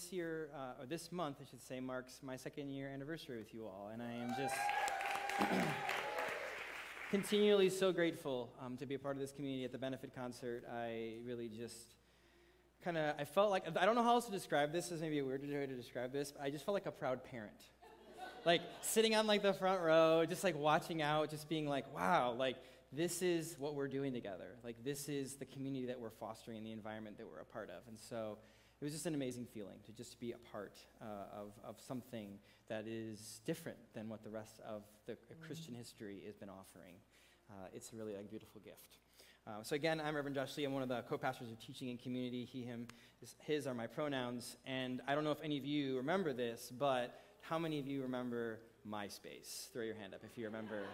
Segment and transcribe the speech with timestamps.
[0.00, 3.52] This year, uh, or this month, I should say, marks my second year anniversary with
[3.52, 3.90] you all.
[3.92, 4.54] And I am just
[7.10, 10.64] continually so grateful um, to be a part of this community at the benefit concert.
[10.72, 11.96] I really just
[12.82, 14.86] kind of, I felt like, I don't know how else to describe this.
[14.86, 16.92] This is maybe a weird way to describe this, but I just felt like a
[16.92, 17.60] proud parent.
[18.46, 22.32] like sitting on like the front row, just like watching out, just being like, wow,
[22.32, 22.56] like
[22.90, 24.56] this is what we're doing together.
[24.64, 27.68] Like, this is the community that we're fostering and the environment that we're a part
[27.68, 27.86] of.
[27.86, 28.38] And so
[28.80, 31.04] it was just an amazing feeling to just be a part uh,
[31.38, 35.44] of, of something that is different than what the rest of the mm-hmm.
[35.46, 36.94] Christian history has been offering.
[37.50, 38.96] Uh, it's really a beautiful gift.
[39.46, 40.64] Uh, so again, I'm Reverend Josh Lee.
[40.64, 42.44] I'm one of the co-pastors of teaching and community.
[42.44, 42.86] He, him,
[43.44, 44.56] his are my pronouns.
[44.64, 48.02] And I don't know if any of you remember this, but how many of you
[48.02, 49.70] remember MySpace?
[49.72, 50.84] Throw your hand up if you remember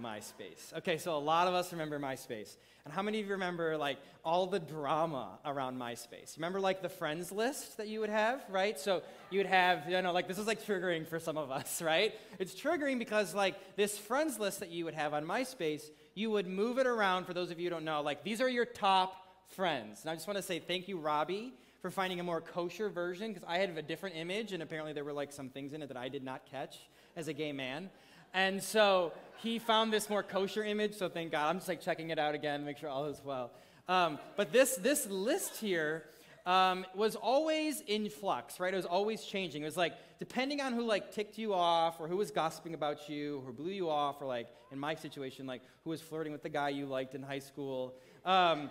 [0.00, 0.72] MySpace.
[0.78, 2.56] Okay, so a lot of us remember MySpace.
[2.84, 6.36] And how many of you remember like all the drama around MySpace?
[6.36, 8.78] Remember like the friends list that you would have, right?
[8.78, 11.80] So you would have, you know, like this is like triggering for some of us,
[11.82, 12.14] right?
[12.38, 15.84] It's triggering because like this friends list that you would have on MySpace,
[16.14, 18.02] you would move it around for those of you who don't know.
[18.02, 19.16] Like these are your top
[19.48, 20.02] friends.
[20.02, 23.32] And I just want to say thank you, Robbie, for finding a more kosher version
[23.32, 25.88] because I had a different image and apparently there were like some things in it
[25.88, 26.78] that I did not catch
[27.16, 27.90] as a gay man.
[28.34, 31.48] And so he found this more kosher image, so thank God.
[31.48, 33.52] I'm just like checking it out again, make sure all is well.
[33.88, 36.04] Um, but this, this list here
[36.46, 38.72] um, was always in flux, right?
[38.72, 39.62] It was always changing.
[39.62, 43.08] It was like, depending on who like ticked you off or who was gossiping about
[43.08, 46.42] you, who blew you off, or like, in my situation, like who was flirting with
[46.42, 48.70] the guy you liked in high school, um,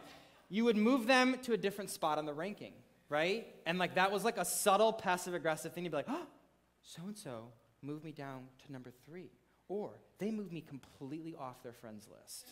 [0.49, 2.73] you would move them to a different spot on the ranking,
[3.09, 3.47] right?
[3.65, 5.85] And like that was like a subtle passive aggressive thing.
[5.85, 6.27] You'd be like, oh,
[6.83, 7.45] so and so
[7.81, 9.31] moved me down to number three.
[9.73, 9.89] Or
[10.19, 12.47] they moved me completely off their friends list.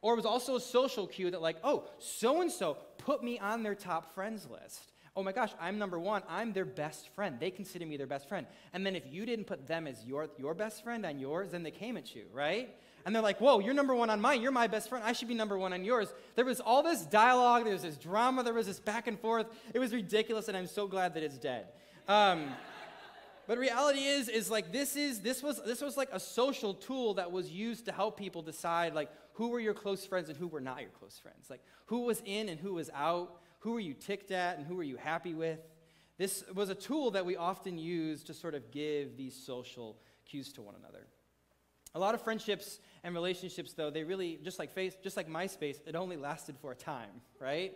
[0.00, 3.38] Or it was also a social cue that, like, oh, so and so put me
[3.38, 4.92] on their top friends list.
[5.14, 6.22] Oh my gosh, I'm number one.
[6.30, 7.36] I'm their best friend.
[7.38, 8.46] They consider me their best friend.
[8.72, 11.62] And then if you didn't put them as your, your best friend on yours, then
[11.62, 12.74] they came at you, right?
[13.04, 14.40] And they're like, whoa, you're number one on mine.
[14.40, 15.04] You're my best friend.
[15.04, 16.08] I should be number one on yours.
[16.36, 19.46] There was all this dialogue, there was this drama, there was this back and forth.
[19.74, 21.66] It was ridiculous, and I'm so glad that it's dead.
[22.08, 22.48] Um,
[23.50, 27.14] but reality is, is like this is this was this was like a social tool
[27.14, 30.46] that was used to help people decide like who were your close friends and who
[30.46, 31.50] were not your close friends.
[31.50, 34.76] Like who was in and who was out, who were you ticked at and who
[34.76, 35.58] were you happy with.
[36.16, 40.52] This was a tool that we often use to sort of give these social cues
[40.52, 41.08] to one another.
[41.96, 45.78] A lot of friendships and relationships, though, they really, just like face, just like MySpace,
[45.88, 47.72] it only lasted for a time, right?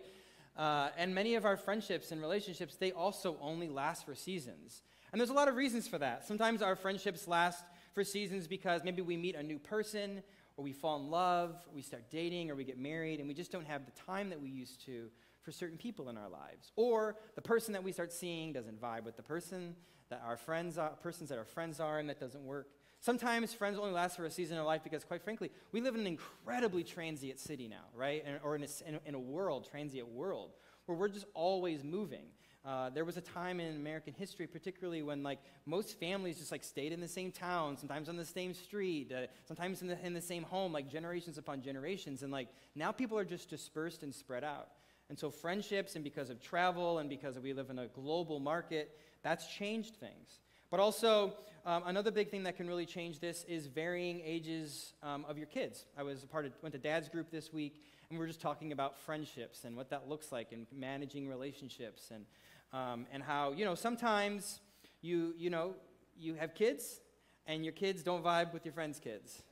[0.55, 4.83] Uh, and many of our friendships and relationships, they also only last for seasons.
[5.15, 6.27] And there's a lot of reasons for that.
[6.27, 10.21] Sometimes our friendships last for seasons because maybe we meet a new person,
[10.57, 13.33] or we fall in love, or we start dating, or we get married, and we
[13.33, 15.07] just don't have the time that we used to
[15.41, 16.73] for certain people in our lives.
[16.75, 19.77] Or the person that we start seeing doesn't vibe with the person
[20.09, 22.67] that our friends are, persons that our friends are, and that doesn't work.
[22.99, 26.01] Sometimes friends only last for a season of life because, quite frankly, we live in
[26.01, 28.25] an incredibly transient city now, right?
[28.43, 28.67] Or in a,
[29.05, 30.51] in a world, transient world,
[30.87, 32.25] where we're just always moving.
[32.65, 36.63] Uh, there was a time in American history, particularly when like most families just like
[36.63, 40.13] stayed in the same town, sometimes on the same street, uh, sometimes in the, in
[40.13, 42.23] the same home, like generations upon generations.
[42.23, 44.69] And like now people are just dispersed and spread out.
[45.09, 48.97] And so friendships, and because of travel, and because we live in a global market,
[49.21, 50.39] that's changed things.
[50.71, 51.33] But also,
[51.65, 55.45] um, another big thing that can really change this is varying ages um, of your
[55.45, 55.85] kids.
[55.95, 58.41] I was a part of, went to dad's group this week, and we were just
[58.41, 62.25] talking about friendships and what that looks like and managing relationships and
[62.73, 64.59] um, and how, you know, sometimes
[65.01, 65.75] you, you know,
[66.17, 67.01] you have kids
[67.47, 69.43] and your kids don't vibe with your friends' kids.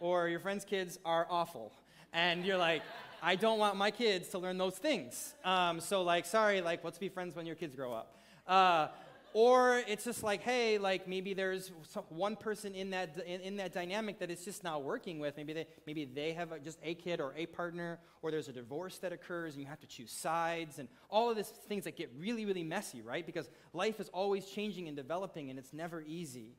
[0.00, 1.72] Or your friends' kids are awful.
[2.12, 2.82] And you're like,
[3.22, 5.34] I don't want my kids to learn those things.
[5.44, 8.16] Um, so, like, sorry, like, let's be friends when your kids grow up.
[8.46, 8.88] Uh,
[9.34, 11.70] or it's just like, hey, like maybe there's
[12.08, 15.36] one person in that in, in, that dynamic that it's just not working with.
[15.36, 18.52] Maybe they maybe they have a, just a kid or a partner, or there's a
[18.52, 21.96] divorce that occurs and you have to choose sides, and all of these things that
[21.96, 23.24] get really really messy, right?
[23.24, 26.56] Because life is always changing and developing, and it's never easy.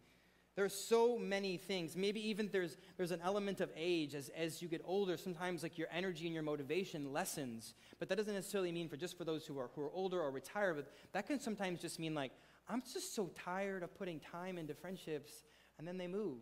[0.60, 1.96] There's so many things.
[1.96, 4.14] Maybe even there's, there's an element of age.
[4.14, 7.76] As, as you get older, sometimes like your energy and your motivation lessens.
[7.98, 10.32] But that doesn't necessarily mean for just for those who are, who are older or
[10.32, 10.76] retired.
[10.76, 12.34] But that can sometimes just mean like,
[12.70, 15.44] I'm just so tired of putting time into friendships,
[15.78, 16.38] and then they move.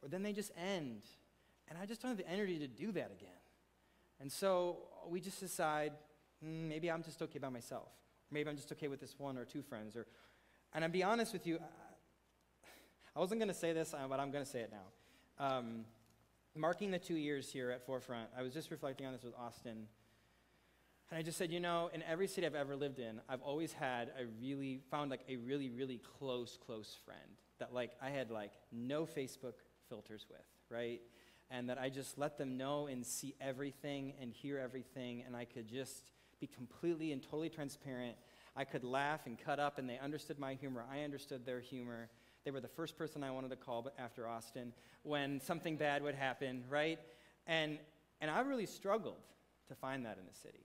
[0.00, 1.02] Or then they just end.
[1.68, 3.30] And I just don't have the energy to do that again.
[4.20, 4.78] And so
[5.08, 5.92] we just decide,
[6.44, 7.88] mm, maybe I'm just okay by myself.
[8.30, 9.96] Maybe I'm just okay with this one or two friends.
[9.96, 10.06] Or,
[10.72, 11.58] and I'll be honest with you,
[13.14, 15.44] I wasn't going to say this, uh, but I'm going to say it now.
[15.44, 15.84] Um,
[16.56, 19.86] marking the two years here at Forefront, I was just reflecting on this with Austin.
[21.12, 23.70] And I just said, you know, in every city I've ever lived in, I've always
[23.74, 27.20] had a really, found like a really, really close, close friend
[27.58, 29.52] that like I had like no Facebook
[29.90, 31.02] filters with, right?
[31.50, 35.44] And that I just let them know and see everything and hear everything, and I
[35.44, 38.16] could just be completely and totally transparent.
[38.56, 40.82] I could laugh and cut up, and they understood my humor.
[40.90, 42.08] I understood their humor.
[42.46, 44.72] They were the first person I wanted to call after Austin
[45.02, 46.98] when something bad would happen, right?
[47.46, 47.78] And,
[48.22, 49.20] and I really struggled
[49.68, 50.64] to find that in the city.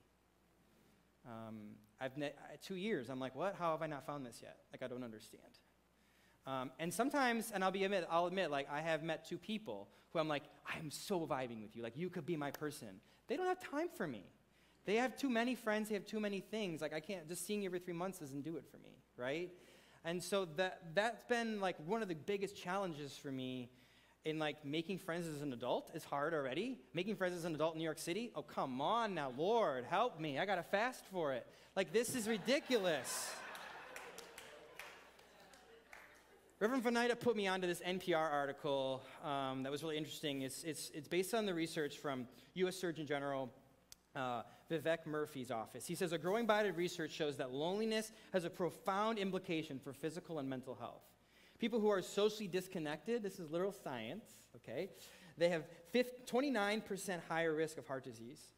[1.26, 3.10] Um, I've ne- two years.
[3.10, 3.56] I'm like, what?
[3.58, 4.58] How have I not found this yet?
[4.72, 5.44] Like, I don't understand.
[6.46, 9.90] Um, and sometimes, and I'll be admit, I'll admit, like, I have met two people
[10.14, 11.84] who I'm like, I'm so vibing with you.
[11.84, 13.02] Like, you could be my person.
[13.28, 14.24] They don't have time for me.
[14.86, 15.90] They have too many friends.
[15.90, 16.82] They have too many things.
[16.82, 19.52] Like, I can't, just seeing you every three months doesn't do it for me, right?
[20.06, 23.70] And so that, that's been like one of the biggest challenges for me
[24.28, 26.78] in like making friends as an adult is hard already.
[26.94, 30.20] Making friends as an adult in New York City, oh come on now, Lord, help
[30.20, 30.38] me.
[30.38, 31.48] I gotta fast for it.
[31.78, 33.32] Like this is ridiculous.
[36.60, 40.42] Reverend Vanita put me onto this NPR article um, that was really interesting.
[40.42, 42.76] It's, it's, it's based on the research from U.S.
[42.76, 43.50] Surgeon General
[44.16, 45.86] uh, Vivek Murthy's office.
[45.86, 49.94] He says a growing body of research shows that loneliness has a profound implication for
[49.94, 51.04] physical and mental health.
[51.60, 54.26] People who are socially disconnected, this is literal science,
[54.56, 54.90] okay,
[55.38, 55.64] they have
[55.94, 58.50] 29% higher risk of heart disease,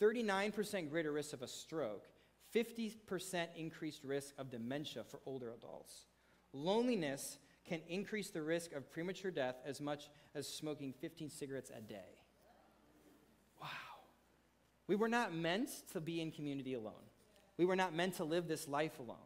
[0.00, 2.06] 39% greater risk of a stroke,
[2.54, 6.06] 50% increased risk of dementia for older adults.
[6.52, 11.80] Loneliness can increase the risk of premature death as much as smoking 15 cigarettes a
[11.80, 12.18] day.
[13.60, 13.68] Wow.
[14.88, 16.94] We were not meant to be in community alone.
[17.56, 19.18] We were not meant to live this life alone.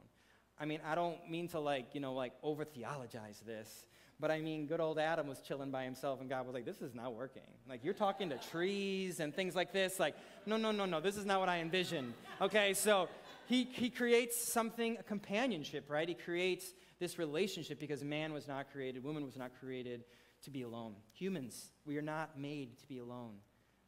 [0.59, 3.87] I mean, I don't mean to like, you know, like over theologize this,
[4.21, 6.81] but I mean, good old Adam was chilling by himself and God was like, this
[6.81, 7.43] is not working.
[7.69, 9.99] Like, you're talking to trees and things like this.
[9.99, 10.15] Like,
[10.47, 12.15] no, no, no, no, this is not what I envisioned.
[12.41, 13.09] Okay, so
[13.47, 16.09] he, he creates something, a companionship, right?
[16.09, 20.05] He creates this relationship because man was not created, woman was not created
[20.45, 20.95] to be alone.
[21.15, 23.35] Humans, we are not made to be alone.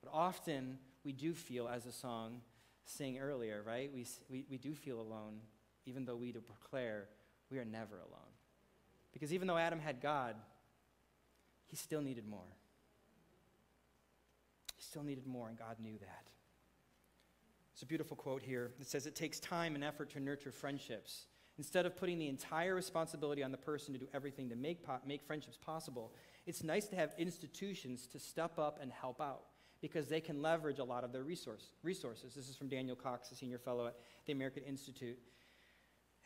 [0.03, 2.41] But often we do feel, as a song
[2.85, 3.91] sang earlier, right?
[3.95, 5.39] We, we, we do feel alone,
[5.87, 7.09] even though we declare
[7.51, 8.33] we are never alone.
[9.13, 10.37] Because even though Adam had God,
[11.69, 12.57] he still needed more.
[14.77, 16.27] He still needed more, and God knew that.
[17.73, 21.27] It's a beautiful quote here that says, It takes time and effort to nurture friendships.
[21.59, 25.01] Instead of putting the entire responsibility on the person to do everything to make, po-
[25.07, 26.13] make friendships possible,
[26.47, 29.45] it's nice to have institutions to step up and help out
[29.81, 32.35] because they can leverage a lot of their resource, resources.
[32.35, 33.97] This is from Daniel Cox, a senior fellow at
[34.27, 35.19] the American Institute.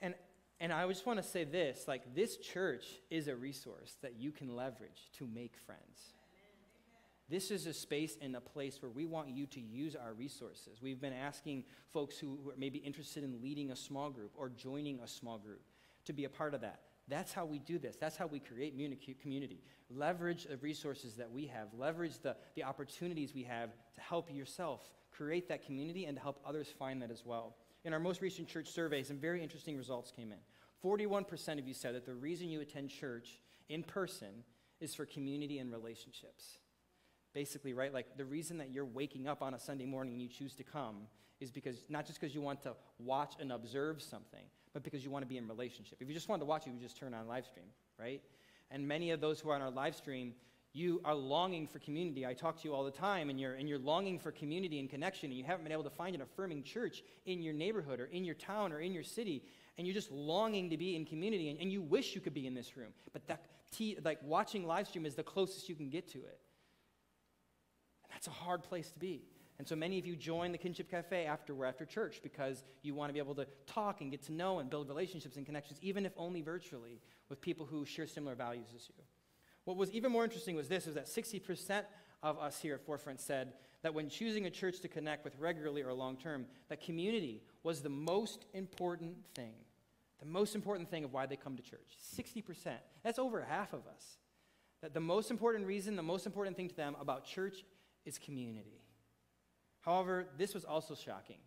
[0.00, 0.14] And,
[0.61, 4.33] and I just want to say this like, this church is a resource that you
[4.33, 6.14] can leverage to make friends.
[7.28, 10.80] This is a space and a place where we want you to use our resources.
[10.83, 14.49] We've been asking folks who, who are maybe interested in leading a small group or
[14.49, 15.62] joining a small group
[16.07, 16.80] to be a part of that.
[17.07, 17.97] That's how we do this.
[17.97, 18.75] That's how we create
[19.21, 19.61] community.
[19.90, 24.88] Leverage the resources that we have, leverage the, the opportunities we have to help yourself
[25.11, 27.57] create that community and to help others find that as well.
[27.84, 30.38] In our most recent church survey, some very interesting results came in.
[30.84, 34.44] 41% of you said that the reason you attend church in person
[34.80, 36.58] is for community and relationships.
[37.32, 37.92] Basically, right?
[37.92, 40.64] Like the reason that you're waking up on a Sunday morning and you choose to
[40.64, 41.06] come
[41.40, 45.10] is because not just because you want to watch and observe something, but because you
[45.10, 45.99] want to be in relationship.
[46.00, 47.66] If you just wanted to watch it, you would just turn on live stream,
[47.99, 48.20] right?
[48.70, 50.34] And many of those who are on our live stream,
[50.73, 52.25] you are longing for community.
[52.25, 54.89] I talk to you all the time, and you're, and you're longing for community and
[54.89, 58.07] connection, and you haven't been able to find an affirming church in your neighborhood or
[58.07, 59.43] in your town or in your city,
[59.79, 62.47] and you're just longing to be in community, and, and you wish you could be
[62.47, 62.93] in this room.
[63.12, 66.41] But that, t- like watching live stream is the closest you can get to it.
[68.05, 69.25] And that's a hard place to be.
[69.59, 72.95] And so many of you join the Kinship Cafe after we're after church because you
[72.95, 75.79] want to be able to talk and get to know and build relationships and connections,
[75.83, 79.05] even if only virtually, with people who share similar values as you.
[79.64, 81.83] What was even more interesting was this, was that 60%
[82.23, 83.52] of us here at Forefront said
[83.83, 87.81] that when choosing a church to connect with regularly or long term, that community was
[87.81, 89.55] the most important thing.
[90.19, 91.97] The most important thing of why they come to church.
[92.14, 92.73] 60%.
[93.02, 94.19] That's over half of us.
[94.83, 97.64] That the most important reason, the most important thing to them about church
[98.05, 98.83] is community.
[99.81, 101.38] However, this was also shocking.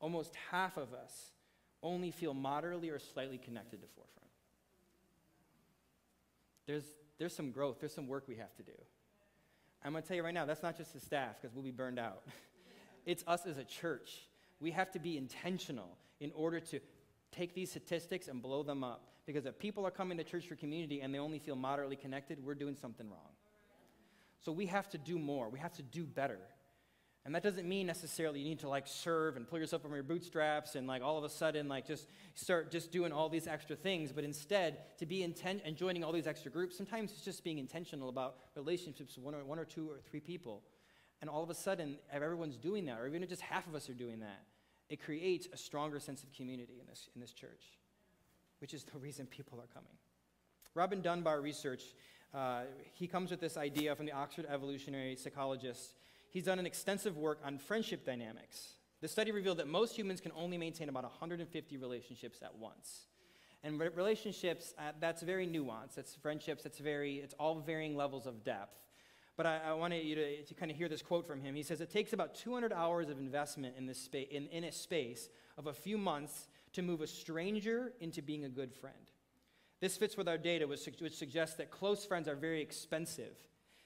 [0.00, 1.32] Almost half of us
[1.82, 4.30] only feel moderately or slightly connected to Forefront.
[6.66, 6.84] There's,
[7.18, 8.72] there's some growth, there's some work we have to do.
[9.84, 11.70] I'm going to tell you right now, that's not just the staff, because we'll be
[11.70, 12.22] burned out.
[13.06, 14.28] it's us as a church.
[14.60, 16.80] We have to be intentional in order to
[17.32, 19.08] take these statistics and blow them up.
[19.26, 22.42] Because if people are coming to church for community and they only feel moderately connected,
[22.42, 23.32] we're doing something wrong.
[24.40, 26.38] So we have to do more, we have to do better.
[27.26, 30.02] And that doesn't mean necessarily you need to like serve and pull yourself from your
[30.02, 33.74] bootstraps and like all of a sudden like just start just doing all these extra
[33.76, 36.76] things, but instead to be intent and joining all these extra groups.
[36.76, 40.20] Sometimes it's just being intentional about relationships with one or, one or two or three
[40.20, 40.62] people.
[41.22, 43.74] And all of a sudden, if everyone's doing that, or even if just half of
[43.74, 44.42] us are doing that,
[44.90, 47.78] it creates a stronger sense of community in this, in this church,
[48.58, 49.94] which is the reason people are coming.
[50.74, 51.82] Robin Dunbar research,
[52.34, 52.62] uh,
[52.92, 55.94] he comes with this idea from the Oxford evolutionary psychologist
[56.34, 58.74] he's done an extensive work on friendship dynamics.
[59.00, 63.06] The study revealed that most humans can only maintain about 150 relationships at once.
[63.62, 65.96] And relationships, uh, that's very nuanced.
[65.96, 68.78] It's friendships, it's very, it's all varying levels of depth.
[69.36, 71.54] But I, I wanted you to, to kind of hear this quote from him.
[71.54, 74.72] He says, It takes about 200 hours of investment in, this spa- in, in a
[74.72, 78.96] space of a few months to move a stranger into being a good friend.
[79.80, 83.36] This fits with our data, which, which suggests that close friends are very expensive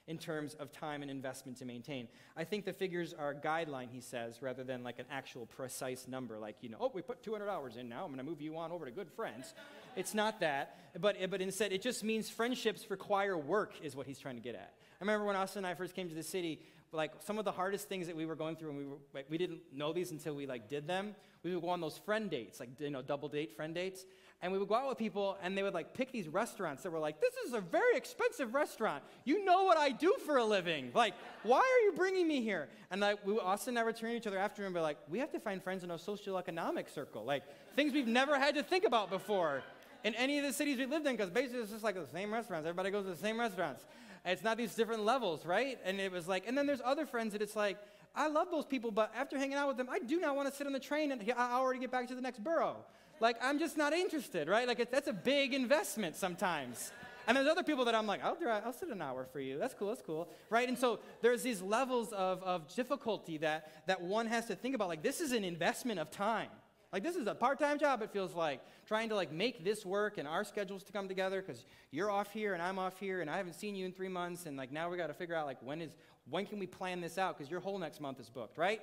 [0.09, 2.09] in terms of time and investment to maintain.
[2.37, 6.09] I think the figures are a guideline, he says, rather than like an actual precise
[6.09, 8.41] number, like, you know, oh, we put 200 hours in now, I'm going to move
[8.41, 9.53] you on over to good friends.
[9.97, 14.19] it's not that, but, but instead, it just means friendships require work, is what he's
[14.19, 14.73] trying to get at.
[15.01, 17.53] I remember when Austin and I first came to the city, like some of the
[17.53, 20.11] hardest things that we were going through, and we, were, like, we didn't know these
[20.11, 21.15] until we like did them.
[21.43, 24.05] We would go on those friend dates, like you know, double date friend dates,
[24.41, 26.91] and we would go out with people and they would like pick these restaurants that
[26.91, 29.03] were like this is a very expensive restaurant.
[29.25, 30.91] You know what i do for a living.
[30.95, 32.69] Like why are you bringing me here?
[32.91, 34.99] And like we austin and i would turn to each other after and be like
[35.09, 37.43] we have to find friends in a social economic circle like
[37.75, 39.63] things we've never had to think about before
[40.05, 41.17] in any of the cities we lived in.
[41.17, 42.67] Because basically it's just like the same restaurants.
[42.67, 43.85] Everybody goes to the same restaurants.
[44.25, 45.79] It's not these different levels right?
[45.85, 47.79] And it was like and then there's other friends that it's like
[48.15, 50.55] I love those people, but after hanging out with them, I do not want to
[50.55, 52.85] sit on the train and I already get back to the next borough.
[53.21, 54.67] Like, I'm just not interested, right?
[54.67, 56.93] Like, it, that's a big investment sometimes.
[57.27, 59.59] And there's other people that I'm like, I'll, drive, I'll sit an hour for you.
[59.59, 60.67] That's cool, that's cool, right?
[60.67, 64.89] And so there's these levels of, of difficulty that, that one has to think about.
[64.89, 66.49] Like, this is an investment of time.
[66.91, 70.17] Like, this is a part-time job, it feels like, trying to, like, make this work
[70.17, 73.29] and our schedules to come together because you're off here and I'm off here and
[73.29, 75.45] I haven't seen you in three months and, like, now we got to figure out,
[75.45, 75.91] like, when is,
[76.31, 78.81] when can we plan this out because your whole next month is booked, right?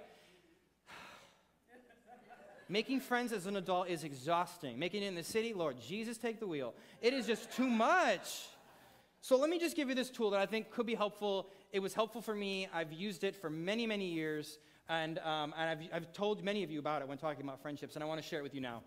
[2.68, 4.80] Making friends as an adult is exhausting.
[4.80, 6.74] Making it in the city, Lord Jesus, take the wheel.
[7.02, 8.48] It is just too much.
[9.22, 11.50] So let me just give you this tool that I think could be helpful.
[11.72, 12.68] It was helpful for me.
[12.74, 14.60] I've used it for many, many years.
[14.88, 17.96] And, um, and I've, I've told many of you about it when talking about friendships,
[17.96, 18.84] and I want to share it with you now.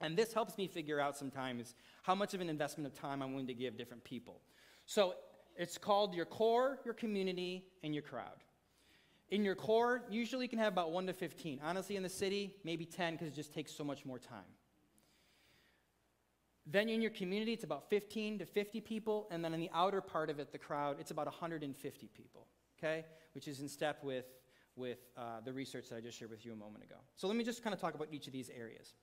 [0.00, 3.32] And this helps me figure out sometimes how much of an investment of time I'm
[3.32, 4.40] willing to give different people.
[4.86, 5.14] So
[5.56, 8.44] it's called your core, your community, and your crowd.
[9.30, 11.60] In your core, usually you can have about 1 to 15.
[11.62, 14.40] Honestly, in the city, maybe 10 because it just takes so much more time.
[16.70, 19.28] Then in your community, it's about 15 to 50 people.
[19.30, 22.46] And then in the outer part of it, the crowd, it's about 150 people,
[22.78, 23.04] okay?
[23.34, 24.26] Which is in step with,
[24.76, 26.96] with uh, the research that I just shared with you a moment ago.
[27.16, 28.94] So let me just kind of talk about each of these areas.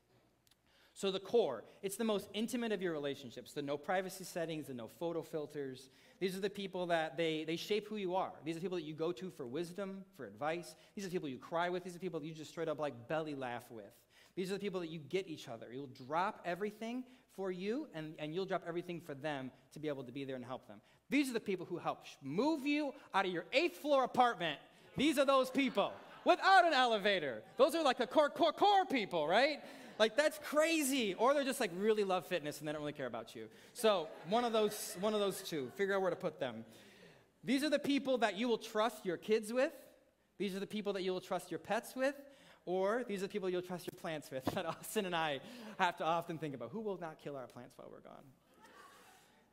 [0.98, 4.74] So the core, it's the most intimate of your relationships, the no privacy settings, the
[4.74, 5.90] no photo filters.
[6.22, 8.32] These are the people that they, they shape who you are.
[8.46, 10.74] These are people that you go to for wisdom, for advice.
[10.96, 11.84] These are the people you cry with.
[11.84, 13.92] These are people that you just straight up like belly laugh with.
[14.38, 15.68] These are the people that you get each other.
[15.70, 17.04] You'll drop everything
[17.36, 20.38] for you, and, and you'll drop everything for them to be able to be there
[20.38, 20.80] and help them.
[21.10, 24.60] These are the people who help move you out of your eighth floor apartment.
[24.96, 25.92] These are those people
[26.24, 27.44] without an elevator.
[27.58, 29.60] Those are like the core, core, core people, right?
[29.98, 31.14] Like that's crazy.
[31.14, 33.48] Or they're just like really love fitness and they don't really care about you.
[33.74, 35.72] So one of those, one of those two.
[35.76, 36.66] Figure out where to put them.
[37.44, 39.72] These are the people that you will trust your kids with.
[40.38, 42.16] These are the people that you will trust your pets with.
[42.66, 45.40] Or these are the people you'll trust your plants with that Austin and I
[45.78, 46.72] have to often think about.
[46.72, 48.24] Who will not kill our plants while we're gone?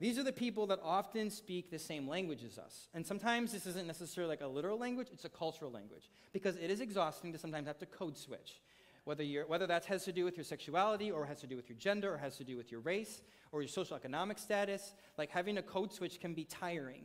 [0.01, 2.89] these are the people that often speak the same language as us.
[2.93, 6.11] And sometimes this isn't necessarily like a literal language, it's a cultural language.
[6.33, 8.61] Because it is exhausting to sometimes have to code switch.
[9.05, 11.69] Whether, you're, whether that has to do with your sexuality, or has to do with
[11.69, 15.31] your gender, or has to do with your race, or your social economic status, like
[15.31, 17.03] having a code switch can be tiring.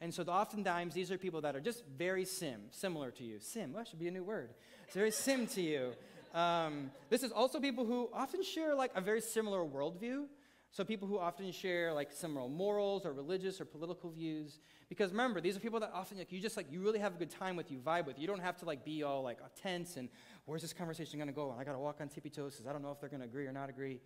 [0.00, 3.38] And so oftentimes these are people that are just very sim, similar to you.
[3.40, 4.50] Sim, that should be a new word.
[4.86, 5.92] It's very sim to you.
[6.34, 10.26] Um, this is also people who often share like a very similar worldview.
[10.70, 14.58] So people who often share like similar morals or religious or political views.
[14.90, 17.18] Because remember, these are people that often like you just like you really have a
[17.18, 18.18] good time with, you vibe with.
[18.18, 20.10] You don't have to like be all like tense and
[20.46, 21.50] where's this conversation gonna go?
[21.50, 23.46] And I gotta walk on tippy toes because I don't know if they're gonna agree
[23.46, 24.00] or not agree.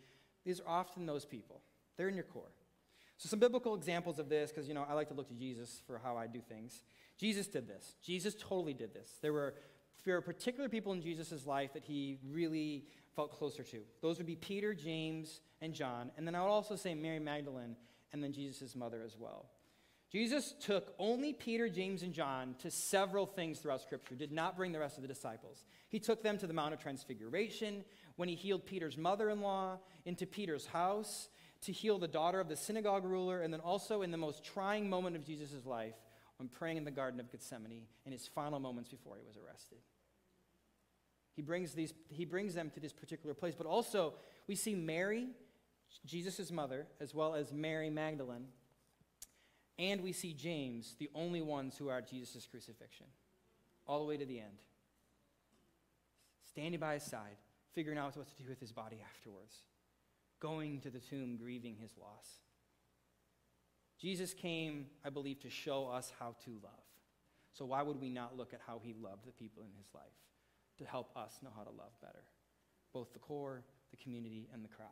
[0.45, 1.61] These are often those people.
[1.97, 2.53] They're in your core.
[3.19, 5.83] So some biblical examples of this, because you know I like to look to Jesus
[5.87, 6.83] for how I do things.
[7.19, 7.95] Jesus did this.
[8.03, 9.19] Jesus totally did this.
[9.21, 9.55] There were
[10.05, 13.81] there were particular people in Jesus' life that he really felt closer to.
[14.01, 16.11] Those would be Peter, James, and John.
[16.17, 17.77] And then I would also say Mary Magdalene
[18.13, 19.47] and then Jesus' mother as well.
[20.11, 24.73] Jesus took only Peter, James, and John to several things throughout Scripture, did not bring
[24.73, 25.63] the rest of the disciples.
[25.89, 27.85] He took them to the Mount of Transfiguration
[28.17, 31.29] when he healed Peter's mother in law, into Peter's house
[31.63, 34.91] to heal the daughter of the synagogue ruler, and then also in the most trying
[34.91, 35.95] moment of Jesus' life
[36.39, 39.79] when praying in the Garden of Gethsemane in his final moments before he was arrested.
[41.37, 44.15] He brings, these, he brings them to this particular place, but also
[44.49, 45.29] we see Mary,
[46.05, 48.47] Jesus' mother, as well as Mary Magdalene,
[49.81, 53.07] and we see James, the only ones who are at Jesus' crucifixion,
[53.87, 54.59] all the way to the end,
[56.45, 57.37] standing by his side,
[57.73, 59.63] figuring out what to do with his body afterwards
[60.41, 62.41] going to the tomb grieving his loss.
[63.99, 66.73] Jesus came, I believe, to show us how to love.
[67.53, 70.05] So why would we not look at how he loved the people in his life
[70.79, 72.25] to help us know how to love better?
[72.95, 74.89] Both the core, the community, and the crowd.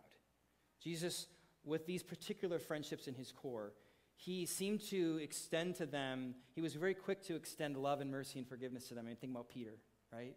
[0.82, 1.28] Jesus,
[1.64, 3.72] with these particular friendships in his core,
[4.20, 8.40] he seemed to extend to them, he was very quick to extend love and mercy
[8.40, 9.04] and forgiveness to them.
[9.04, 9.78] I mean, think about Peter,
[10.12, 10.34] right?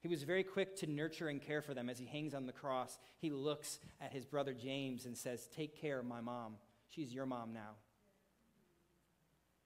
[0.00, 1.88] He was very quick to nurture and care for them.
[1.88, 5.80] As he hangs on the cross, he looks at his brother James and says, Take
[5.80, 6.56] care of my mom.
[6.88, 7.76] She's your mom now.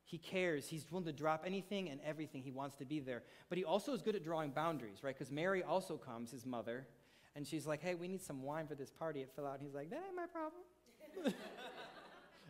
[0.04, 0.68] He cares.
[0.68, 2.42] He's willing to drop anything and everything.
[2.42, 3.22] He wants to be there.
[3.48, 5.14] But he also is good at drawing boundaries, right?
[5.14, 6.86] Because Mary also comes, his mother,
[7.34, 9.54] and she's like, Hey, we need some wine for this party at Fill Out.
[9.54, 11.34] And he's like, That ain't my problem.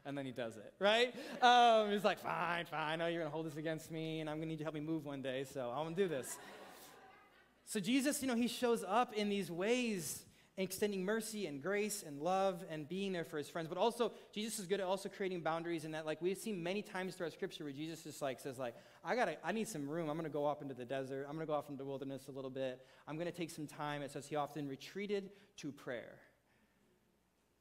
[0.04, 1.14] and then he does it, right?
[1.42, 2.92] Um, he's like, Fine, fine.
[2.92, 4.58] I know you're going to hold this against me, and I'm going to need you
[4.58, 6.36] to help me move one day, so I'm going to do this.
[7.66, 10.24] So Jesus, you know, he shows up in these ways,
[10.56, 13.68] extending mercy and grace and love and being there for his friends.
[13.68, 16.82] But also, Jesus is good at also creating boundaries in that, like, we've seen many
[16.82, 20.10] times throughout Scripture where Jesus just like says, like, I gotta, I need some room.
[20.10, 21.26] I'm gonna go off into the desert.
[21.28, 22.86] I'm gonna go off into the wilderness a little bit.
[23.08, 24.02] I'm gonna take some time.
[24.02, 26.18] It says he often retreated to prayer.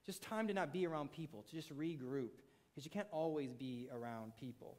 [0.05, 2.29] Just time to not be around people, to just regroup,
[2.69, 4.77] because you can't always be around people.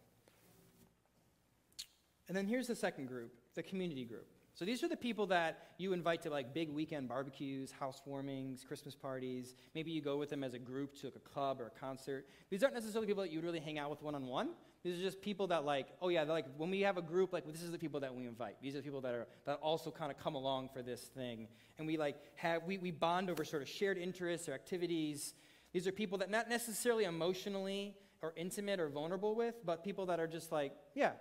[2.29, 4.27] And then here's the second group, the community group.
[4.55, 8.95] So these are the people that you invite to like big weekend barbecues, housewarmings, Christmas
[8.95, 9.55] parties.
[9.75, 12.27] Maybe you go with them as a group to like a club or a concert.
[12.51, 14.51] These aren't necessarily people that you would really hang out with one on one.
[14.85, 17.51] These are just people that like, oh yeah, like when we have a group, like
[17.51, 18.57] this is the people that we invite.
[18.63, 21.49] These are the people that are that also kind of come along for this thing,
[21.79, 25.35] and we like have we, we bond over sort of shared interests or activities.
[25.73, 30.21] These are people that not necessarily emotionally or intimate or vulnerable with, but people that
[30.21, 31.13] are just like, yeah,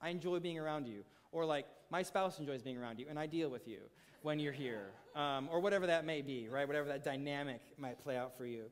[0.00, 1.02] I enjoy being around you.
[1.32, 3.78] Or like, my spouse enjoys being around you, and I deal with you
[4.22, 4.90] when you're here.
[5.14, 6.66] Um, or whatever that may be, right?
[6.66, 8.66] Whatever that dynamic might play out for you.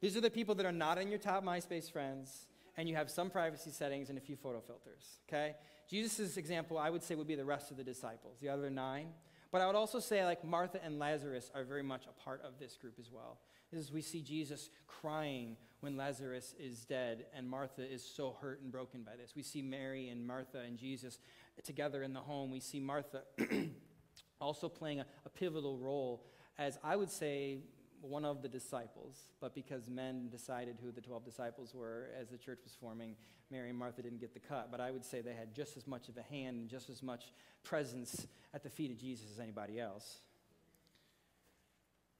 [0.00, 3.10] These are the people that are not in your top MySpace friends, and you have
[3.10, 5.54] some privacy settings and a few photo filters, okay?
[5.88, 9.08] Jesus' example, I would say, would be the rest of the disciples, the other nine.
[9.52, 12.58] But I would also say, like, Martha and Lazarus are very much a part of
[12.58, 13.38] this group as well.
[13.70, 18.72] Is we see Jesus crying when Lazarus is dead, and Martha is so hurt and
[18.72, 19.34] broken by this.
[19.36, 21.18] We see Mary and Martha and Jesus
[21.62, 22.50] together in the home.
[22.50, 23.22] We see Martha
[24.40, 26.24] also playing a, a pivotal role
[26.58, 27.58] as, I would say,
[28.04, 32.38] one of the disciples, but because men decided who the 12 disciples were as the
[32.38, 33.16] church was forming,
[33.50, 34.70] Mary and Martha didn't get the cut.
[34.70, 37.02] But I would say they had just as much of a hand and just as
[37.02, 40.18] much presence at the feet of Jesus as anybody else.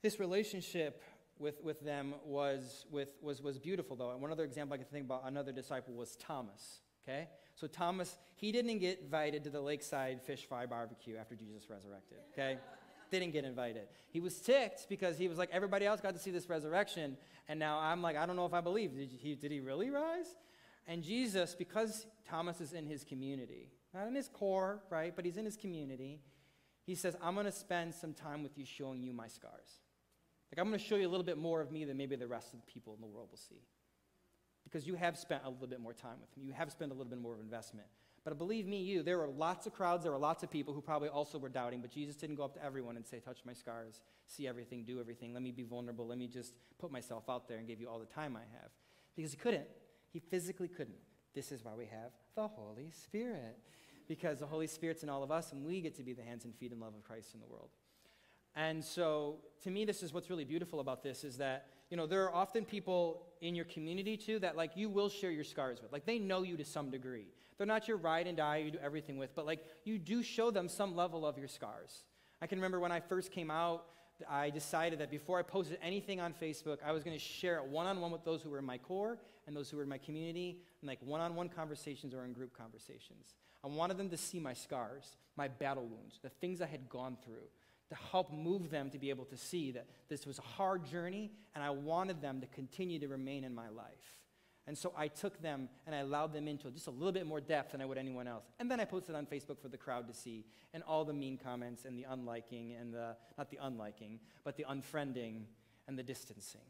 [0.02, 1.02] This relationship
[1.38, 4.10] with, with them was, with, was, was beautiful, though.
[4.10, 6.80] And one other example I can think about, another disciple was Thomas.
[7.06, 7.28] Okay?
[7.54, 12.18] So Thomas, he didn't get invited to the lakeside fish fry barbecue after Jesus resurrected.
[12.32, 12.58] Okay?
[13.18, 13.88] Didn't get invited.
[14.10, 17.16] He was ticked because he was like, everybody else got to see this resurrection.
[17.48, 18.94] And now I'm like, I don't know if I believe.
[18.94, 20.26] Did he, did he really rise?
[20.86, 25.14] And Jesus, because Thomas is in his community, not in his core, right?
[25.14, 26.20] But he's in his community,
[26.82, 29.80] he says, I'm going to spend some time with you showing you my scars.
[30.52, 32.26] Like, I'm going to show you a little bit more of me than maybe the
[32.26, 33.62] rest of the people in the world will see.
[34.64, 36.42] because you have spent a little bit more time with him.
[36.42, 37.86] You have spent a little bit more of investment.
[38.24, 40.80] But believe me, you, there were lots of crowds, there were lots of people who
[40.80, 43.52] probably also were doubting, but Jesus didn't go up to everyone and say, Touch my
[43.52, 47.48] scars, see everything, do everything, let me be vulnerable, let me just put myself out
[47.48, 48.70] there and give you all the time I have.
[49.14, 49.66] Because he couldn't.
[50.10, 50.96] He physically couldn't.
[51.34, 53.58] This is why we have the Holy Spirit.
[54.08, 56.44] Because the Holy Spirit's in all of us, and we get to be the hands
[56.44, 57.70] and feet and love of Christ in the world.
[58.56, 62.08] And so, to me, this is what's really beautiful about this is that you know,
[62.08, 65.80] there are often people in your community too that like you will share your scars
[65.80, 65.92] with.
[65.92, 67.28] Like they know you to some degree.
[67.56, 70.50] They're not your ride and die you do everything with, but like you do show
[70.50, 72.02] them some level of your scars.
[72.42, 73.84] I can remember when I first came out,
[74.28, 77.64] I decided that before I posted anything on Facebook, I was going to share it
[77.66, 79.88] one on one with those who were in my core and those who were in
[79.88, 83.36] my community, and like one on one conversations or in group conversations.
[83.62, 87.18] I wanted them to see my scars, my battle wounds, the things I had gone
[87.24, 87.46] through,
[87.88, 91.30] to help move them to be able to see that this was a hard journey
[91.54, 94.18] and I wanted them to continue to remain in my life.
[94.66, 97.40] And so I took them and I allowed them into just a little bit more
[97.40, 98.44] depth than I would anyone else.
[98.58, 101.36] And then I posted on Facebook for the crowd to see, and all the mean
[101.36, 105.42] comments and the unliking and the, not the unliking, but the unfriending
[105.86, 106.62] and the distancing.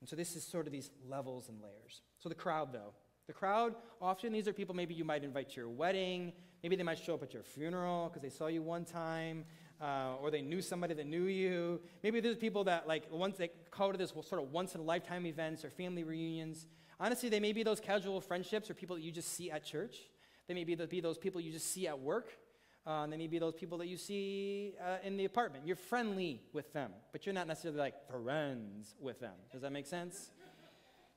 [0.00, 2.02] And so this is sort of these levels and layers.
[2.18, 2.92] So the crowd, though.
[3.28, 6.32] The crowd, often these are people maybe you might invite to your wedding.
[6.62, 9.44] Maybe they might show up at your funeral because they saw you one time
[9.82, 11.80] uh, or they knew somebody that knew you.
[12.02, 14.84] Maybe there's people that like once they call to this sort of once in a
[14.84, 16.66] lifetime events or family reunions.
[17.00, 19.96] Honestly, they may be those casual friendships or people that you just see at church.
[20.46, 22.30] They may be, the, be those people you just see at work.
[22.86, 25.66] Uh, they may be those people that you see uh, in the apartment.
[25.66, 29.34] You're friendly with them, but you're not necessarily like friends with them.
[29.52, 30.30] Does that make sense?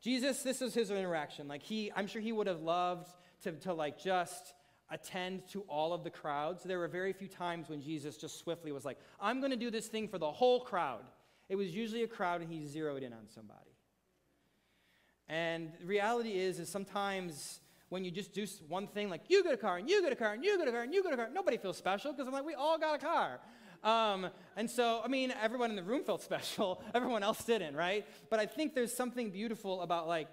[0.02, 1.48] Jesus, this is his interaction.
[1.48, 3.08] Like he, I'm sure he would have loved
[3.44, 4.54] to, to like just
[4.90, 6.64] attend to all of the crowds.
[6.64, 9.72] There were very few times when Jesus just swiftly was like, I'm going to do
[9.72, 11.04] this thing for the whole crowd.
[11.50, 13.60] It was usually a crowd and he zeroed in on somebody.
[15.28, 19.54] And the reality is, is sometimes when you just do one thing, like you get
[19.54, 21.14] a car and you get a car and you get a car and you get
[21.14, 23.40] a car, nobody feels special because I'm like, we all got a car.
[23.84, 26.82] Um, and so, I mean, everyone in the room felt special.
[26.94, 28.06] Everyone else didn't, right?
[28.30, 30.28] But I think there's something beautiful about like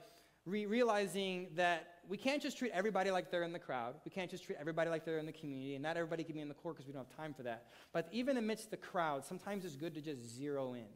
[0.45, 3.95] re- realizing that we can't just treat everybody like they're in the crowd.
[4.05, 6.41] We can't just treat everybody like they're in the community, and not everybody can be
[6.41, 7.67] in the core because we don't have time for that.
[7.93, 10.87] But even amidst the crowd, sometimes it's good to just zero in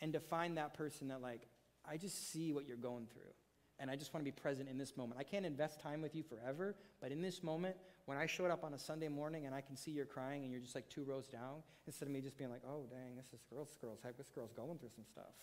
[0.00, 1.42] and to find that person that, like,
[1.88, 3.32] I just see what you're going through,
[3.78, 5.20] and I just want to be present in this moment.
[5.20, 7.76] I can't invest time with you forever, but in this moment,
[8.06, 10.50] when I showed up on a Sunday morning and I can see you're crying and
[10.50, 13.26] you're just like two rows down, instead of me just being like, oh, dang, this
[13.32, 15.34] is girl's, girl's, this girl's going through some stuff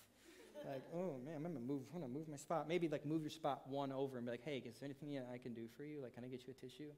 [0.65, 2.67] like, oh man, I'm gonna move, I'm gonna move my spot.
[2.67, 5.37] Maybe like move your spot one over and be like, hey, is there anything I
[5.37, 6.01] can do for you?
[6.01, 6.91] Like, can I get you a tissue?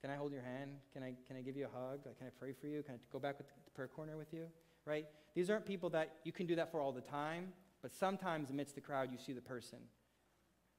[0.00, 0.72] Can I hold your hand?
[0.92, 2.00] Can I, can I give you a hug?
[2.06, 2.82] Like, can I pray for you?
[2.82, 4.46] Can I go back with the prayer corner with you?
[4.86, 5.06] Right?
[5.34, 8.74] These aren't people that you can do that for all the time, but sometimes amidst
[8.74, 9.78] the crowd, you see the person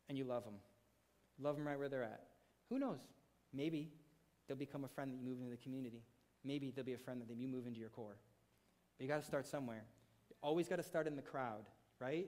[0.09, 0.55] and you love them.
[1.39, 2.23] Love them right where they're at.
[2.69, 2.99] Who knows?
[3.53, 3.91] Maybe
[4.47, 6.01] they'll become a friend that you move into the community.
[6.43, 8.17] Maybe they'll be a friend that you move into your core.
[8.97, 9.83] But you got to start somewhere.
[10.29, 11.65] You always got to start in the crowd
[12.01, 12.27] right?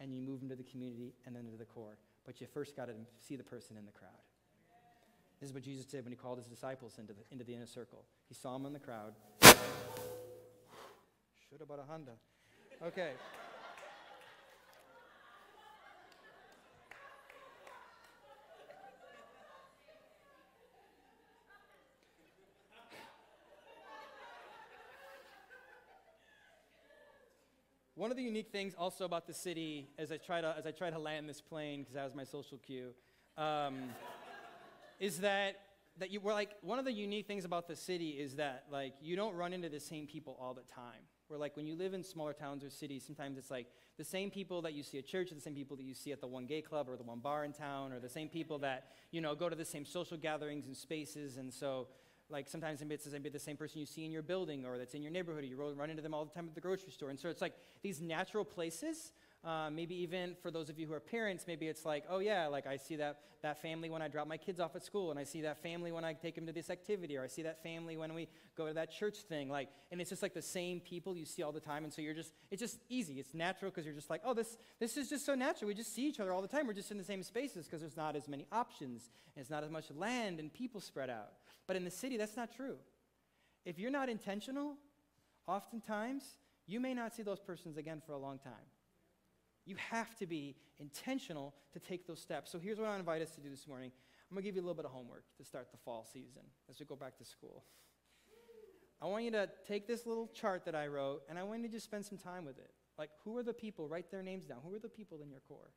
[0.00, 1.98] And you move into the community and then to the core.
[2.24, 4.10] But you first got to see the person in the crowd.
[5.40, 7.66] This is what Jesus did when he called his disciples into the, into the inner
[7.66, 8.04] circle.
[8.28, 9.14] He saw them in the crowd.
[11.50, 12.12] Should have bought a Honda.
[12.82, 13.10] Okay.
[28.02, 30.72] One of the unique things also about the city, as I try to, as I
[30.72, 32.94] try to land this plane, because that was my social cue,
[33.38, 33.90] um,
[34.98, 35.54] is that,
[35.98, 38.94] that you were like, one of the unique things about the city is that like
[39.00, 40.98] you don't run into the same people all the time.
[41.28, 44.32] Where like when you live in smaller towns or cities, sometimes it's like the same
[44.32, 46.26] people that you see at church are the same people that you see at the
[46.26, 49.20] one gay club or the one bar in town, or the same people that, you
[49.20, 51.36] know, go to the same social gatherings and spaces.
[51.36, 51.86] And so
[52.32, 55.02] like sometimes it's maybe the same person you see in your building or that's in
[55.02, 55.44] your neighborhood.
[55.44, 57.10] You run into them all the time at the grocery store.
[57.10, 59.12] And so it's like these natural places.
[59.44, 62.46] Uh, maybe even for those of you who are parents, maybe it's like, oh yeah,
[62.46, 65.18] like I see that, that family when I drop my kids off at school, and
[65.18, 67.60] I see that family when I take them to this activity, or I see that
[67.60, 69.48] family when we go to that church thing.
[69.50, 72.00] Like, and it's just like the same people you see all the time, and so
[72.02, 73.14] you're just, it's just easy.
[73.14, 75.66] It's natural because you're just like, oh, this, this is just so natural.
[75.66, 76.68] We just see each other all the time.
[76.68, 79.64] We're just in the same spaces because there's not as many options, and it's not
[79.64, 81.32] as much land and people spread out.
[81.72, 82.76] But in the city, that's not true.
[83.64, 84.74] If you're not intentional,
[85.46, 88.68] oftentimes you may not see those persons again for a long time.
[89.64, 92.52] You have to be intentional to take those steps.
[92.52, 93.90] So here's what I invite us to do this morning.
[94.30, 96.42] I'm going to give you a little bit of homework to start the fall season
[96.68, 97.64] as we go back to school.
[99.00, 101.68] I want you to take this little chart that I wrote and I want you
[101.68, 102.70] to just spend some time with it.
[102.98, 103.88] Like, who are the people?
[103.88, 104.58] Write their names down.
[104.62, 105.70] Who are the people in your core?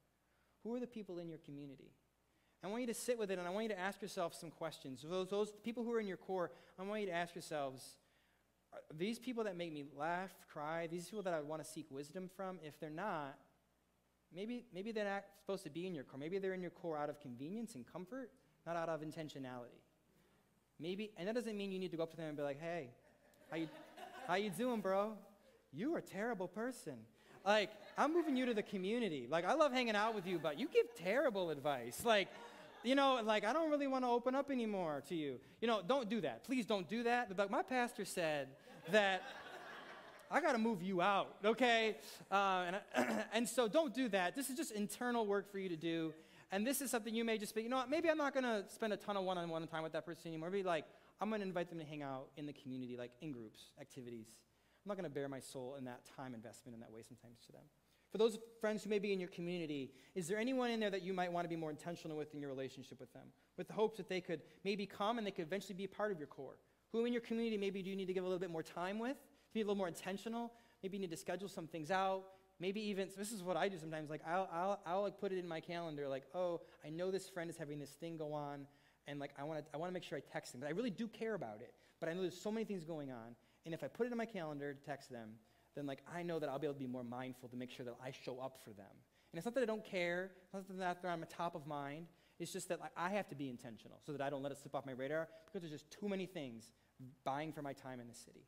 [0.65, 1.93] Who are the people in your community?
[2.63, 4.49] I want you to sit with it and I want you to ask yourself some
[4.49, 5.05] questions.
[5.07, 7.97] Those, those people who are in your core, I want you to ask yourselves
[8.97, 12.29] these people that make me laugh, cry, these people that I want to seek wisdom
[12.35, 13.37] from, if they're not,
[14.33, 16.19] maybe, maybe they're not supposed to be in your core.
[16.19, 18.31] Maybe they're in your core out of convenience and comfort,
[18.65, 19.81] not out of intentionality.
[20.79, 22.59] Maybe, and that doesn't mean you need to go up to them and be like,
[22.59, 22.89] hey,
[23.49, 23.69] how you,
[24.27, 25.13] how you doing, bro?
[25.71, 26.95] You are a terrible person.
[27.45, 29.27] Like, I'm moving you to the community.
[29.29, 32.03] Like, I love hanging out with you, but you give terrible advice.
[32.03, 32.27] Like,
[32.83, 35.39] you know, like, I don't really want to open up anymore to you.
[35.61, 36.43] You know, don't do that.
[36.43, 37.35] Please don't do that.
[37.35, 38.47] But my pastor said
[38.91, 39.23] that
[40.29, 41.97] I got to move you out, okay?
[42.31, 44.35] Uh, and, and so don't do that.
[44.35, 46.13] This is just internal work for you to do.
[46.51, 48.43] And this is something you may just be, you know what, maybe I'm not going
[48.43, 50.49] to spend a ton of one on one time with that person anymore.
[50.49, 50.85] Maybe like,
[51.21, 54.27] I'm going to invite them to hang out in the community, like in groups, activities.
[54.85, 57.39] I'm not going to bare my soul in that time investment in that way sometimes
[57.47, 57.63] to them.
[58.11, 61.01] For those friends who may be in your community, is there anyone in there that
[61.01, 63.23] you might want to be more intentional with in your relationship with them?
[63.57, 66.11] With the hopes that they could maybe come and they could eventually be a part
[66.11, 66.57] of your core?
[66.91, 68.99] Who in your community maybe do you need to give a little bit more time
[68.99, 69.17] with?
[69.17, 70.53] To be a little more intentional?
[70.83, 72.23] Maybe you need to schedule some things out.
[72.59, 75.33] Maybe even, so this is what I do sometimes, like I'll, I'll, I'll like put
[75.33, 78.31] it in my calendar, like, oh, I know this friend is having this thing go
[78.31, 78.65] on,
[79.07, 80.61] and like I want to I wanna make sure I text them.
[80.61, 81.73] But I really do care about it.
[81.99, 84.17] But I know there's so many things going on, and if I put it in
[84.17, 85.31] my calendar to text them,
[85.75, 87.85] then like I know that I'll be able to be more mindful to make sure
[87.85, 88.85] that I show up for them.
[89.31, 92.07] And it's not that I don't care, it's not that they're on top of mind.
[92.39, 94.57] It's just that like, I have to be intentional so that I don't let it
[94.57, 96.71] slip off my radar because there's just too many things
[97.23, 98.45] buying for my time in the city.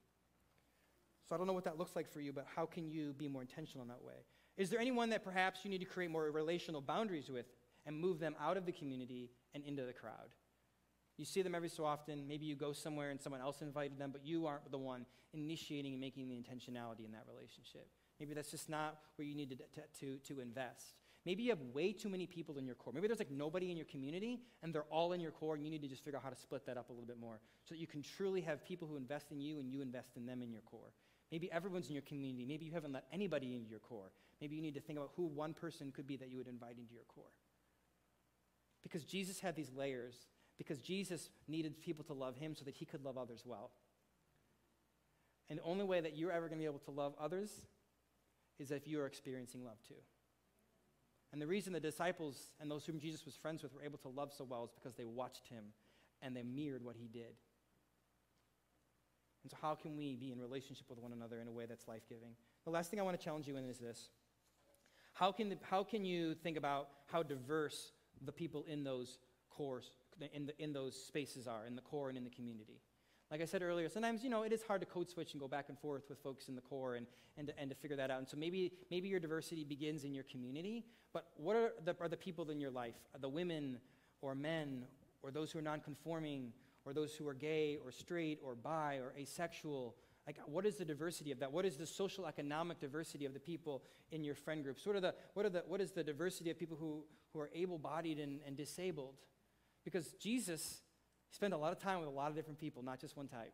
[1.28, 3.28] So I don't know what that looks like for you, but how can you be
[3.28, 4.26] more intentional in that way?
[4.58, 7.46] Is there anyone that perhaps you need to create more relational boundaries with
[7.86, 10.30] and move them out of the community and into the crowd?
[11.18, 12.28] You see them every so often.
[12.28, 15.94] Maybe you go somewhere and someone else invited them, but you aren't the one initiating
[15.94, 17.88] and making the intentionality in that relationship.
[18.20, 20.94] Maybe that's just not where you need to, to, to, invest.
[21.26, 22.94] Maybe you have way too many people in your core.
[22.94, 25.70] Maybe there's like nobody in your community and they're all in your core, and you
[25.70, 27.76] need to just figure out how to split that up a little bit more so
[27.76, 30.42] that you can truly have people who invest in you and you invest in them
[30.42, 30.94] in your core.
[31.32, 32.46] Maybe everyone's in your community.
[32.46, 34.12] Maybe you haven't let anybody into your core.
[34.40, 36.78] Maybe you need to think about who one person could be that you would invite
[36.78, 37.34] into your core.
[38.84, 40.16] Because Jesus had these layers
[40.58, 43.72] because Jesus needed people to love him so that he could love others well.
[45.50, 47.52] And the only way that you're ever going to be able to love others
[48.60, 49.96] is if you are experiencing love too.
[51.32, 54.10] And the reason the disciples and those whom Jesus was friends with were able to
[54.10, 55.66] love so well is because they watched him
[56.22, 57.36] and they mirrored what he did.
[59.44, 61.88] And so, how can we be in relationship with one another in a way that's
[61.88, 62.32] life giving?
[62.66, 64.10] The last thing I want to challenge you in is this
[65.14, 67.92] how can, the, how can you think about how diverse
[68.26, 69.92] the people in those cores
[70.34, 72.82] in, the, in those spaces are, in the core and in the community.
[73.30, 75.50] Like I said earlier, sometimes, you know, it is hard to code switch and go
[75.50, 77.06] back and forth with folks in the core and,
[77.38, 78.20] and, to, and to figure that out.
[78.20, 82.08] And so maybe, maybe your diversity begins in your community, but what are the, are
[82.08, 82.96] the people in your life?
[83.20, 83.80] The women
[84.22, 84.86] or men
[85.24, 86.54] or those who are nonconforming
[86.86, 89.96] or those who are gay or straight or bi or asexual?
[90.26, 91.52] Like, what is the diversity of that?
[91.52, 94.86] What is the social economic diversity of the people in your friend groups?
[94.86, 97.04] What, are the, what, are the, what is the diversity of people who,
[97.34, 99.16] who are able bodied and, and disabled?
[99.88, 100.82] Because Jesus
[101.32, 103.54] spent a lot of time with a lot of different people, not just one type.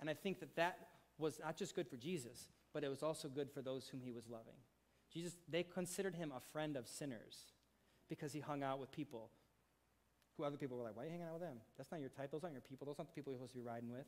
[0.00, 0.78] And I think that that
[1.18, 4.12] was not just good for Jesus, but it was also good for those whom he
[4.12, 4.54] was loving.
[5.12, 7.46] Jesus, they considered him a friend of sinners
[8.08, 9.30] because he hung out with people
[10.36, 11.56] who other people were like, why are you hanging out with them?
[11.76, 12.30] That's not your type.
[12.30, 12.86] Those aren't your people.
[12.86, 14.06] Those aren't the people you're supposed to be riding with.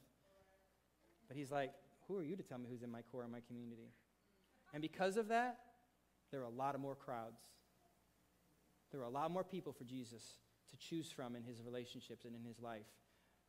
[1.27, 1.73] But he's like,
[2.07, 3.91] who are you to tell me who's in my core, in my community?
[4.73, 5.59] And because of that,
[6.31, 7.41] there are a lot of more crowds.
[8.93, 10.23] There are a lot more people for Jesus
[10.75, 12.87] to choose from in his relationships and in his life.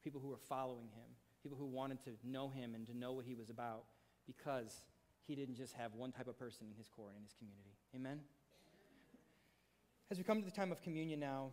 [0.03, 1.09] People who were following him,
[1.41, 3.85] people who wanted to know him and to know what he was about
[4.27, 4.85] because
[5.27, 7.75] he didn't just have one type of person in his core and in his community.
[7.95, 8.19] Amen?
[10.11, 11.51] As we come to the time of communion now,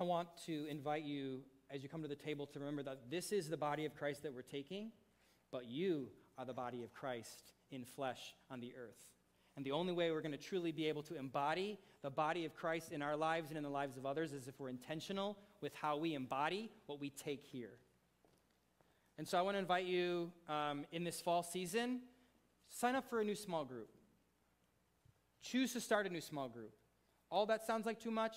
[0.00, 3.32] I want to invite you, as you come to the table, to remember that this
[3.32, 4.92] is the body of Christ that we're taking,
[5.50, 9.17] but you are the body of Christ in flesh on the earth.
[9.58, 12.54] And the only way we're going to truly be able to embody the body of
[12.54, 15.74] Christ in our lives and in the lives of others is if we're intentional with
[15.74, 17.72] how we embody what we take here.
[19.18, 22.02] And so I want to invite you um, in this fall season,
[22.68, 23.88] sign up for a new small group.
[25.42, 26.70] Choose to start a new small group.
[27.28, 28.36] All that sounds like too much?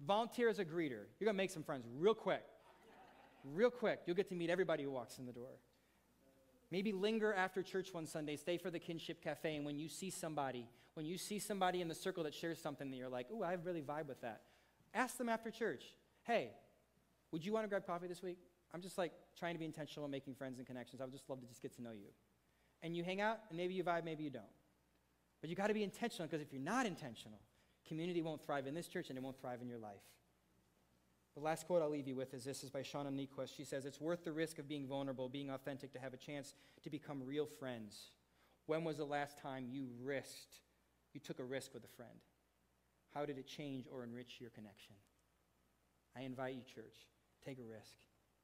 [0.00, 1.04] Volunteer as a greeter.
[1.20, 2.42] You're going to make some friends real quick.
[3.44, 4.00] Real quick.
[4.06, 5.58] You'll get to meet everybody who walks in the door.
[6.70, 10.10] Maybe linger after church one Sunday, stay for the kinship cafe, and when you see
[10.10, 13.42] somebody, when you see somebody in the circle that shares something that you're like, ooh,
[13.42, 14.42] I really vibe with that,
[14.92, 15.84] ask them after church,
[16.24, 16.50] hey,
[17.30, 18.38] would you want to grab coffee this week?
[18.72, 21.00] I'm just like trying to be intentional in making friends and connections.
[21.00, 22.08] I would just love to just get to know you.
[22.82, 24.44] And you hang out, and maybe you vibe, maybe you don't.
[25.40, 27.40] But you got to be intentional because if you're not intentional,
[27.86, 30.00] Community won't thrive in this church, and it won't thrive in your life.
[31.34, 33.56] The last quote I'll leave you with is this is by Shauna Niequist.
[33.56, 36.54] She says, It's worth the risk of being vulnerable, being authentic, to have a chance
[36.84, 38.10] to become real friends.
[38.66, 40.60] When was the last time you risked,
[41.12, 42.18] you took a risk with a friend?
[43.12, 44.94] How did it change or enrich your connection?
[46.16, 46.94] I invite you, church,
[47.44, 47.96] take a risk.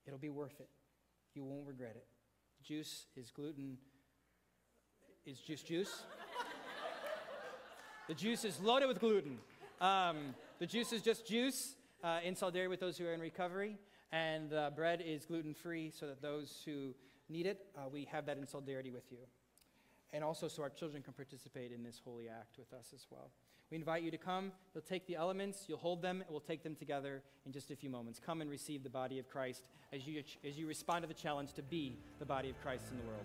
[0.05, 0.69] It'll be worth it.
[1.35, 2.07] You won't regret it.
[2.65, 3.79] Juice is gluten.
[5.25, 6.03] Is juice juice?
[8.09, 9.39] the juice is loaded with gluten.
[9.81, 13.77] Um, the juice is just juice uh, in solidarity with those who are in recovery.
[14.13, 16.95] And uh, bread is gluten free so that those who
[17.29, 19.19] need it, uh, we have that in solidarity with you.
[20.13, 23.31] And also so our children can participate in this holy act with us as well.
[23.71, 24.51] We invite you to come.
[24.75, 27.77] You'll take the elements, you'll hold them, and we'll take them together in just a
[27.77, 28.19] few moments.
[28.19, 31.53] Come and receive the body of Christ as you, as you respond to the challenge
[31.53, 33.25] to be the body of Christ in the world.